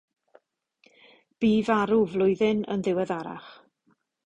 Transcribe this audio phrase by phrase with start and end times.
[1.43, 3.49] Bu farw flwyddyn yn ddiweddarach.